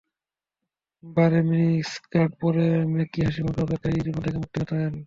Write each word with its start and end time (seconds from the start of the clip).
বারে 1.03 1.39
মিনিস্কার্ট 1.49 2.31
পরে 2.41 2.65
মেকি 2.93 3.19
হাসিমুখে 3.25 3.61
অপেক্ষার 3.63 3.91
জীবন 3.97 4.21
থেকে 4.25 4.37
মুক্তি 4.37 4.57
পেতাম। 4.61 4.93